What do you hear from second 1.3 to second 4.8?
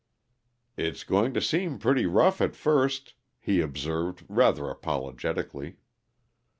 to seem pretty rough, at first," he observed rather